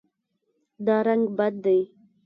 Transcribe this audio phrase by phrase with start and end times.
[0.85, 1.79] دا رنګ بد دی